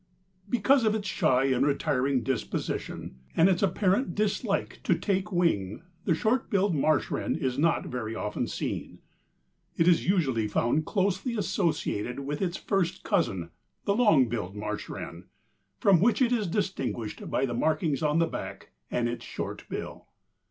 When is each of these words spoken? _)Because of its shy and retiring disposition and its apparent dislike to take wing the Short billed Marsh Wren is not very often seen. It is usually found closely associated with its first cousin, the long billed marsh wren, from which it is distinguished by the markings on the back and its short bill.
_)Because 0.49 0.83
of 0.83 0.95
its 0.95 1.07
shy 1.07 1.43
and 1.43 1.63
retiring 1.63 2.23
disposition 2.23 3.17
and 3.37 3.47
its 3.47 3.61
apparent 3.61 4.15
dislike 4.15 4.79
to 4.83 4.97
take 4.97 5.31
wing 5.31 5.83
the 6.05 6.15
Short 6.15 6.49
billed 6.49 6.73
Marsh 6.73 7.11
Wren 7.11 7.35
is 7.35 7.59
not 7.59 7.85
very 7.85 8.15
often 8.15 8.47
seen. 8.47 8.97
It 9.77 9.87
is 9.87 10.07
usually 10.07 10.47
found 10.47 10.87
closely 10.87 11.35
associated 11.37 12.21
with 12.21 12.41
its 12.41 12.57
first 12.57 13.03
cousin, 13.03 13.51
the 13.85 13.93
long 13.95 14.27
billed 14.27 14.55
marsh 14.55 14.89
wren, 14.89 15.25
from 15.79 15.99
which 15.99 16.19
it 16.19 16.31
is 16.31 16.47
distinguished 16.47 17.29
by 17.29 17.45
the 17.45 17.53
markings 17.53 18.01
on 18.01 18.17
the 18.17 18.25
back 18.25 18.71
and 18.89 19.07
its 19.07 19.23
short 19.23 19.69
bill. 19.69 20.07